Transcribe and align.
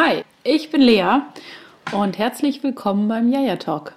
Hi, 0.00 0.22
ich 0.44 0.70
bin 0.70 0.80
Lea 0.80 1.22
und 1.90 2.18
herzlich 2.18 2.62
willkommen 2.62 3.08
beim 3.08 3.32
Jaja 3.32 3.56
Talk. 3.56 3.94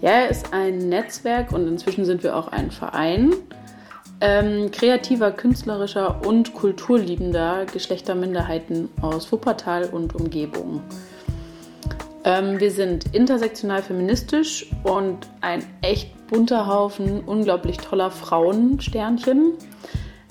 Jaja 0.00 0.24
ist 0.24 0.52
ein 0.52 0.88
Netzwerk 0.88 1.52
und 1.52 1.68
inzwischen 1.68 2.04
sind 2.04 2.24
wir 2.24 2.34
auch 2.34 2.48
ein 2.48 2.72
Verein 2.72 3.32
ähm, 4.20 4.72
kreativer, 4.72 5.30
künstlerischer 5.30 6.26
und 6.26 6.52
kulturliebender 6.52 7.64
Geschlechterminderheiten 7.72 8.88
aus 9.00 9.30
Wuppertal 9.30 9.84
und 9.84 10.16
Umgebung. 10.16 10.82
Ähm, 12.24 12.58
wir 12.58 12.70
sind 12.70 13.14
intersektional 13.14 13.82
feministisch 13.82 14.66
und 14.82 15.28
ein 15.42 15.62
echt 15.82 16.26
bunter 16.26 16.66
Haufen 16.66 17.20
unglaublich 17.20 17.76
toller 17.76 18.10
Frauensternchen, 18.10 19.52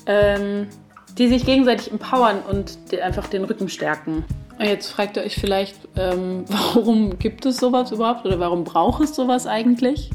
ähm, 0.07 0.67
die 1.17 1.27
sich 1.27 1.45
gegenseitig 1.45 1.91
empowern 1.91 2.39
und 2.49 2.77
einfach 3.01 3.27
den 3.27 3.43
Rücken 3.43 3.69
stärken. 3.69 4.25
Und 4.57 4.65
jetzt 4.65 4.89
fragt 4.89 5.17
ihr 5.17 5.23
euch 5.23 5.35
vielleicht, 5.35 5.75
ähm, 5.95 6.45
warum 6.47 7.19
gibt 7.19 7.45
es 7.45 7.57
sowas 7.57 7.91
überhaupt 7.91 8.25
oder 8.25 8.39
warum 8.39 8.63
braucht 8.63 9.03
es 9.03 9.15
sowas 9.15 9.45
eigentlich? 9.45 10.09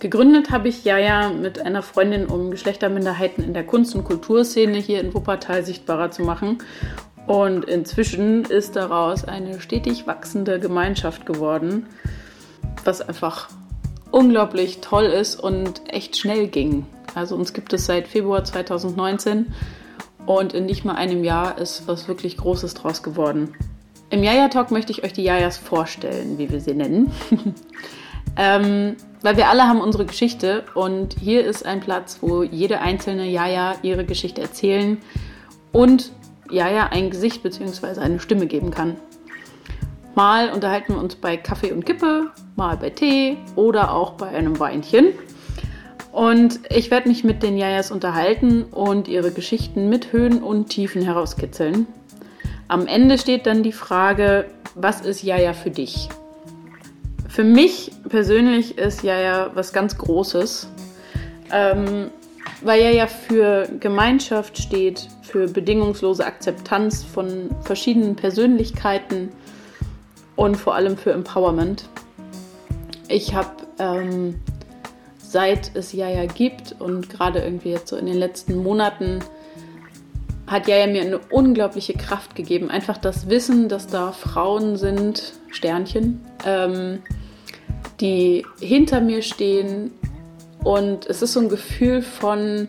Gegründet 0.00 0.50
habe 0.50 0.68
ich 0.68 0.84
Jaja 0.84 1.30
mit 1.30 1.62
einer 1.62 1.80
Freundin, 1.80 2.26
um 2.26 2.50
Geschlechterminderheiten 2.50 3.42
in 3.42 3.54
der 3.54 3.64
Kunst- 3.64 3.94
und 3.94 4.04
Kulturszene 4.04 4.76
hier 4.76 5.00
in 5.00 5.14
Wuppertal 5.14 5.64
sichtbarer 5.64 6.10
zu 6.10 6.22
machen 6.22 6.58
und 7.26 7.64
inzwischen 7.64 8.44
ist 8.44 8.76
daraus 8.76 9.24
eine 9.24 9.60
stetig 9.60 10.06
wachsende 10.06 10.60
Gemeinschaft 10.60 11.24
geworden, 11.26 11.86
was 12.84 13.00
einfach 13.00 13.48
unglaublich 14.10 14.80
toll 14.80 15.04
ist 15.04 15.36
und 15.36 15.82
echt 15.92 16.16
schnell 16.16 16.48
ging. 16.48 16.86
Also 17.14 17.34
uns 17.34 17.52
gibt 17.52 17.72
es 17.72 17.86
seit 17.86 18.08
Februar 18.08 18.44
2019 18.44 19.52
und 20.26 20.52
in 20.52 20.66
nicht 20.66 20.84
mal 20.84 20.94
einem 20.94 21.24
Jahr 21.24 21.58
ist 21.58 21.86
was 21.86 22.08
wirklich 22.08 22.36
Großes 22.36 22.74
draus 22.74 23.02
geworden. 23.02 23.54
Im 24.10 24.22
Jaja 24.22 24.48
Talk 24.48 24.70
möchte 24.70 24.92
ich 24.92 25.02
euch 25.02 25.12
die 25.12 25.24
Jajas 25.24 25.56
vorstellen, 25.56 26.38
wie 26.38 26.50
wir 26.50 26.60
sie 26.60 26.74
nennen. 26.74 27.10
ähm, 28.36 28.96
weil 29.22 29.36
wir 29.36 29.48
alle 29.48 29.64
haben 29.64 29.80
unsere 29.80 30.04
Geschichte 30.04 30.64
und 30.74 31.16
hier 31.18 31.44
ist 31.44 31.64
ein 31.64 31.80
Platz, 31.80 32.18
wo 32.20 32.42
jede 32.42 32.80
einzelne 32.80 33.28
Jaja 33.28 33.74
ihre 33.82 34.04
Geschichte 34.04 34.42
erzählen 34.42 34.98
und 35.72 36.12
ja, 36.50 36.70
ja, 36.70 36.88
ein 36.88 37.10
Gesicht 37.10 37.42
bzw. 37.42 38.00
eine 38.00 38.20
Stimme 38.20 38.46
geben 38.46 38.70
kann. 38.70 38.96
Mal 40.14 40.50
unterhalten 40.50 40.94
wir 40.94 41.00
uns 41.00 41.16
bei 41.16 41.36
Kaffee 41.36 41.72
und 41.72 41.84
Kippe, 41.84 42.30
mal 42.56 42.76
bei 42.76 42.90
Tee 42.90 43.36
oder 43.56 43.92
auch 43.92 44.12
bei 44.12 44.28
einem 44.28 44.60
Weinchen. 44.60 45.06
Und 46.12 46.60
ich 46.70 46.92
werde 46.92 47.08
mich 47.08 47.24
mit 47.24 47.42
den 47.42 47.58
Jajas 47.58 47.90
unterhalten 47.90 48.62
und 48.62 49.08
ihre 49.08 49.32
Geschichten 49.32 49.88
mit 49.88 50.12
Höhen 50.12 50.44
und 50.44 50.68
Tiefen 50.68 51.02
herauskitzeln. 51.02 51.88
Am 52.68 52.86
Ende 52.86 53.18
steht 53.18 53.46
dann 53.46 53.64
die 53.64 53.72
Frage, 53.72 54.46
was 54.76 55.00
ist 55.00 55.22
Jaja 55.24 55.52
für 55.52 55.70
dich? 55.70 56.08
Für 57.28 57.42
mich 57.42 57.90
persönlich 58.08 58.78
ist 58.78 59.02
Jaja 59.02 59.50
was 59.54 59.72
ganz 59.72 59.98
Großes. 59.98 60.68
Ähm, 61.52 62.10
weil 62.64 62.80
er 62.80 62.92
ja 62.92 63.06
für 63.06 63.68
Gemeinschaft 63.78 64.58
steht, 64.58 65.08
für 65.22 65.46
bedingungslose 65.48 66.24
Akzeptanz 66.24 67.04
von 67.04 67.50
verschiedenen 67.60 68.16
Persönlichkeiten 68.16 69.28
und 70.34 70.56
vor 70.56 70.74
allem 70.74 70.96
für 70.96 71.12
Empowerment. 71.12 71.88
Ich 73.08 73.34
habe 73.34 73.50
ähm, 73.78 74.40
seit 75.18 75.76
es 75.76 75.92
Jaja 75.92 76.24
gibt 76.26 76.74
und 76.78 77.10
gerade 77.10 77.40
irgendwie 77.40 77.70
jetzt 77.70 77.88
so 77.88 77.96
in 77.96 78.06
den 78.06 78.16
letzten 78.16 78.56
Monaten 78.56 79.20
hat 80.46 80.66
Jaja 80.66 80.86
mir 80.86 81.02
eine 81.02 81.18
unglaubliche 81.18 81.94
Kraft 81.94 82.34
gegeben. 82.34 82.70
Einfach 82.70 82.96
das 82.96 83.28
Wissen, 83.28 83.68
dass 83.68 83.86
da 83.86 84.12
Frauen 84.12 84.76
sind, 84.76 85.34
Sternchen, 85.50 86.20
ähm, 86.46 87.02
die 88.00 88.46
hinter 88.60 89.00
mir 89.00 89.22
stehen, 89.22 89.92
und 90.64 91.06
es 91.06 91.22
ist 91.22 91.34
so 91.34 91.40
ein 91.40 91.48
Gefühl 91.48 92.02
von, 92.02 92.68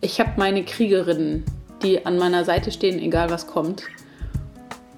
ich 0.00 0.20
habe 0.20 0.32
meine 0.36 0.62
Kriegerinnen, 0.64 1.44
die 1.82 2.04
an 2.04 2.18
meiner 2.18 2.44
Seite 2.44 2.70
stehen, 2.70 2.98
egal 2.98 3.30
was 3.30 3.46
kommt. 3.46 3.84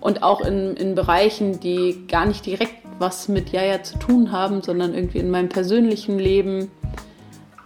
Und 0.01 0.25
auch 0.25 0.41
in, 0.41 0.77
in 0.77 0.97
Bereichen, 0.97 1.61
die 1.61 2.05
gar 2.09 2.27
nicht 2.27 2.45
direkt 2.45 2.75
was 2.99 3.29
mit 3.29 3.51
Jaja 3.51 3.83
zu 3.85 3.99
tun 3.99 4.33
haben, 4.33 4.63
sondern 4.63 4.93
irgendwie 4.93 5.19
in 5.19 5.31
meinem 5.31 5.49
persönlichen 5.49 6.19
Leben 6.19 6.71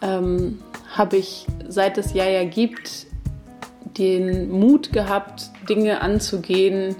ähm, 0.02 0.58
habe 0.94 1.16
ich, 1.16 1.46
seit 1.66 1.96
es 1.98 2.12
Jaja 2.12 2.44
gibt, 2.44 3.06
den 3.96 4.50
Mut 4.50 4.92
gehabt, 4.92 5.50
Dinge 5.68 6.02
anzugehen, 6.02 6.96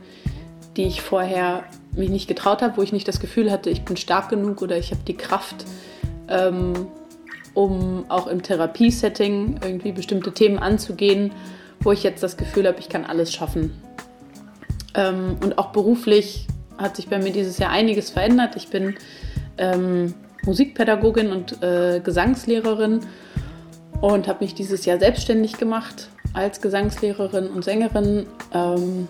die 0.77 0.85
ich 0.85 1.03
vorher 1.03 1.65
mich 1.93 2.09
nicht 2.09 2.27
getraut 2.27 2.63
habe, 2.63 2.79
wo 2.79 2.83
ich 2.83 2.93
nicht 2.93 3.09
das 3.09 3.21
Gefühl 3.21 3.51
hatte, 3.51 3.69
ich 3.71 3.85
bin 3.85 3.97
stark 3.97 4.31
genug 4.31 4.63
oder 4.63 4.77
ich 4.79 4.91
habe 4.91 5.03
die 5.07 5.17
Kraft, 5.17 5.65
ähm, 6.29 6.87
um 7.57 8.05
auch 8.09 8.27
im 8.27 8.43
Therapiesetting 8.43 9.61
irgendwie 9.63 9.93
bestimmte 9.93 10.33
Themen 10.33 10.59
anzugehen, 10.59 11.33
wo 11.81 11.91
ich 11.91 12.03
jetzt 12.03 12.23
das 12.23 12.37
Gefühl 12.37 12.67
habe, 12.67 12.79
ich 12.79 12.89
kann 12.89 13.05
alles 13.05 13.33
schaffen. 13.33 13.73
Ähm, 14.95 15.37
und 15.43 15.59
auch 15.59 15.73
beruflich 15.73 16.47
hat 16.77 16.97
sich 16.97 17.09
bei 17.09 17.19
mir 17.19 17.33
dieses 17.33 17.59
Jahr 17.59 17.71
einiges 17.71 18.11
verändert. 18.11 18.57
Ich 18.57 18.69
bin 18.69 18.97
ähm, 19.57 20.15
Musikpädagogin 20.45 21.33
und 21.33 21.63
äh, 21.63 22.01
Gesangslehrerin 22.01 23.01
und 24.03 24.29
habe 24.29 24.45
mich 24.45 24.55
dieses 24.55 24.85
Jahr 24.85 24.99
selbstständig 24.99 25.57
gemacht 25.57 26.11
als 26.35 26.61
Gesangslehrerin 26.61 27.49
und 27.49 27.65
Sängerin. 27.65 28.27
Ähm, 28.53 29.09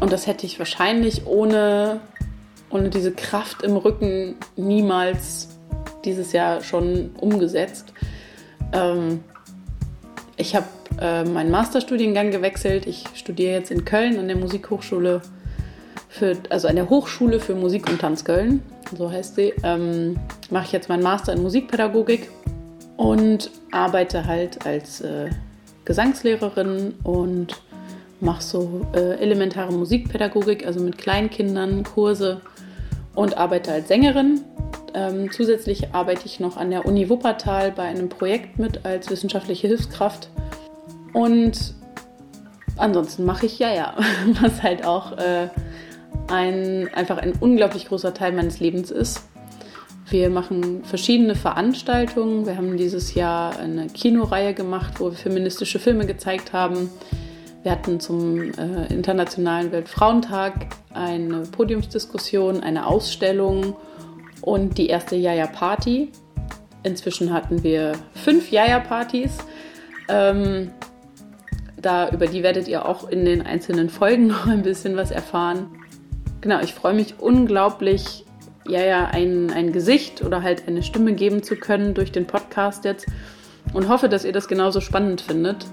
und 0.00 0.12
das 0.12 0.26
hätte 0.26 0.46
ich 0.46 0.58
wahrscheinlich 0.58 1.26
ohne, 1.26 2.00
ohne 2.70 2.90
diese 2.90 3.12
Kraft 3.12 3.62
im 3.62 3.76
Rücken 3.76 4.34
niemals 4.56 5.57
dieses 6.04 6.32
Jahr 6.32 6.62
schon 6.62 7.10
umgesetzt. 7.20 7.92
Ähm, 8.72 9.20
ich 10.36 10.54
habe 10.54 10.66
äh, 11.00 11.24
meinen 11.24 11.50
Masterstudiengang 11.50 12.30
gewechselt. 12.30 12.86
Ich 12.86 13.04
studiere 13.14 13.52
jetzt 13.52 13.70
in 13.70 13.84
Köln 13.84 14.18
an 14.18 14.28
der 14.28 14.36
Musikhochschule, 14.36 15.20
für, 16.08 16.36
also 16.48 16.68
an 16.68 16.76
der 16.76 16.88
Hochschule 16.88 17.40
für 17.40 17.54
Musik 17.54 17.88
und 17.88 18.00
Tanz 18.00 18.24
Köln, 18.24 18.62
so 18.96 19.10
heißt 19.10 19.36
sie. 19.36 19.52
Ähm, 19.62 20.18
Mache 20.50 20.66
ich 20.66 20.72
jetzt 20.72 20.88
meinen 20.88 21.02
Master 21.02 21.32
in 21.32 21.42
Musikpädagogik 21.42 22.30
und 22.96 23.50
arbeite 23.70 24.26
halt 24.26 24.64
als 24.66 25.00
äh, 25.00 25.30
Gesangslehrerin 25.84 26.94
und 27.02 27.60
mache 28.20 28.42
so 28.42 28.86
äh, 28.94 29.20
elementare 29.20 29.72
Musikpädagogik, 29.72 30.66
also 30.66 30.80
mit 30.80 30.98
Kleinkindern 30.98 31.84
Kurse 31.84 32.40
und 33.14 33.36
arbeite 33.36 33.72
als 33.72 33.88
Sängerin 33.88 34.40
ähm, 34.94 35.30
zusätzlich 35.30 35.94
arbeite 35.94 36.26
ich 36.26 36.40
noch 36.40 36.56
an 36.56 36.70
der 36.70 36.86
Uni 36.86 37.08
Wuppertal 37.08 37.72
bei 37.72 37.82
einem 37.82 38.08
Projekt 38.08 38.58
mit 38.58 38.84
als 38.84 39.10
wissenschaftliche 39.10 39.68
Hilfskraft. 39.68 40.30
Und 41.12 41.74
ansonsten 42.76 43.24
mache 43.24 43.46
ich 43.46 43.58
ja, 43.58 43.72
ja, 43.72 43.96
was 44.40 44.62
halt 44.62 44.84
auch 44.84 45.16
äh, 45.18 45.48
ein, 46.28 46.88
einfach 46.94 47.18
ein 47.18 47.32
unglaublich 47.40 47.88
großer 47.88 48.14
Teil 48.14 48.32
meines 48.32 48.60
Lebens 48.60 48.90
ist. 48.90 49.22
Wir 50.10 50.30
machen 50.30 50.84
verschiedene 50.84 51.34
Veranstaltungen. 51.34 52.46
Wir 52.46 52.56
haben 52.56 52.78
dieses 52.78 53.14
Jahr 53.14 53.58
eine 53.58 53.88
Kinoreihe 53.88 54.54
gemacht, 54.54 55.00
wo 55.00 55.10
wir 55.10 55.18
feministische 55.18 55.78
Filme 55.78 56.06
gezeigt 56.06 56.54
haben. 56.54 56.90
Wir 57.62 57.72
hatten 57.72 58.00
zum 58.00 58.40
äh, 58.54 58.86
Internationalen 58.90 59.70
Weltfrauentag 59.72 60.68
eine 60.94 61.42
Podiumsdiskussion, 61.42 62.60
eine 62.62 62.86
Ausstellung 62.86 63.76
und 64.48 64.78
die 64.78 64.86
erste 64.88 65.14
Jaja-Party. 65.14 66.10
Inzwischen 66.82 67.32
hatten 67.32 67.62
wir 67.62 67.92
fünf 68.14 68.50
Jaja-Partys. 68.50 69.36
Ähm, 70.08 70.70
da, 71.76 72.08
über 72.08 72.26
die 72.26 72.42
werdet 72.42 72.66
ihr 72.66 72.86
auch 72.86 73.08
in 73.08 73.26
den 73.26 73.42
einzelnen 73.42 73.90
Folgen 73.90 74.26
noch 74.28 74.46
ein 74.46 74.62
bisschen 74.62 74.96
was 74.96 75.10
erfahren. 75.10 75.68
Genau, 76.40 76.60
ich 76.60 76.72
freue 76.72 76.94
mich 76.94 77.16
unglaublich, 77.18 78.24
Jaja 78.66 79.06
ein, 79.06 79.50
ein 79.50 79.72
Gesicht 79.72 80.22
oder 80.22 80.42
halt 80.42 80.66
eine 80.66 80.82
Stimme 80.82 81.14
geben 81.14 81.42
zu 81.42 81.56
können 81.56 81.94
durch 81.94 82.12
den 82.12 82.26
Podcast 82.26 82.84
jetzt 82.84 83.06
und 83.74 83.88
hoffe, 83.88 84.08
dass 84.08 84.24
ihr 84.24 84.32
das 84.32 84.48
genauso 84.48 84.80
spannend 84.80 85.20
findet. 85.20 85.66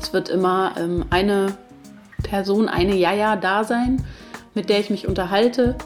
Es 0.00 0.12
wird 0.12 0.28
immer 0.28 0.74
ähm, 0.78 1.04
eine 1.10 1.56
Person, 2.22 2.68
eine 2.68 2.96
Jaja 2.96 3.36
da 3.36 3.64
sein, 3.64 4.04
mit 4.54 4.68
der 4.68 4.80
ich 4.80 4.90
mich 4.90 5.06
unterhalte 5.06 5.76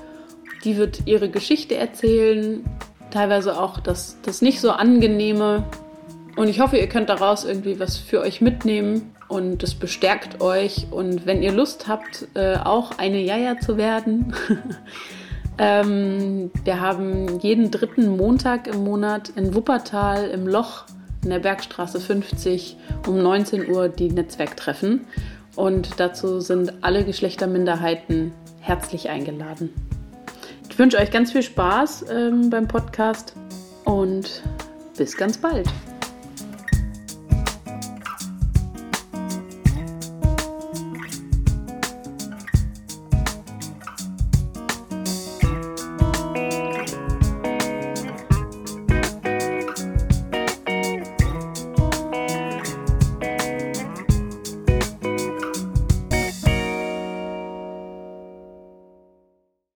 die 0.64 0.76
wird 0.76 1.02
ihre 1.06 1.28
Geschichte 1.28 1.76
erzählen, 1.76 2.64
teilweise 3.10 3.60
auch 3.60 3.80
das, 3.80 4.16
das 4.22 4.42
nicht 4.42 4.60
so 4.60 4.70
angenehme. 4.70 5.64
Und 6.36 6.48
ich 6.48 6.60
hoffe, 6.60 6.78
ihr 6.78 6.88
könnt 6.88 7.08
daraus 7.08 7.44
irgendwie 7.44 7.78
was 7.78 7.98
für 7.98 8.20
euch 8.20 8.40
mitnehmen 8.40 9.12
und 9.28 9.62
es 9.62 9.74
bestärkt 9.74 10.40
euch. 10.40 10.86
Und 10.90 11.26
wenn 11.26 11.42
ihr 11.42 11.52
Lust 11.52 11.88
habt, 11.88 12.28
äh, 12.34 12.56
auch 12.56 12.98
eine 12.98 13.20
Jaja 13.20 13.58
zu 13.58 13.76
werden, 13.76 14.34
ähm, 15.58 16.50
wir 16.64 16.80
haben 16.80 17.38
jeden 17.40 17.70
dritten 17.70 18.16
Montag 18.16 18.66
im 18.66 18.84
Monat 18.84 19.30
in 19.30 19.54
Wuppertal 19.54 20.28
im 20.30 20.46
Loch 20.46 20.84
in 21.22 21.30
der 21.30 21.38
Bergstraße 21.38 22.00
50 22.00 22.76
um 23.06 23.22
19 23.22 23.70
Uhr 23.70 23.88
die 23.88 24.10
Netzwerktreffen. 24.10 25.06
Und 25.54 26.00
dazu 26.00 26.40
sind 26.40 26.72
alle 26.82 27.04
Geschlechterminderheiten 27.04 28.32
herzlich 28.60 29.10
eingeladen. 29.10 29.70
Ich 30.72 30.78
wünsche 30.78 30.96
euch 30.96 31.10
ganz 31.10 31.32
viel 31.32 31.42
Spaß 31.42 32.06
ähm, 32.10 32.48
beim 32.48 32.66
Podcast 32.66 33.34
und 33.84 34.42
bis 34.96 35.18
ganz 35.18 35.36
bald. 35.36 35.68